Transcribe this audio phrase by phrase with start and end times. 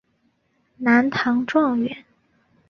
[0.77, 2.03] 南唐状元。